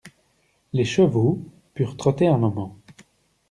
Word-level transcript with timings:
Les 0.73 0.83
chevaux 0.83 1.43
purent 1.75 1.95
trotter 1.95 2.25
un 2.27 2.39
moment. 2.39 2.75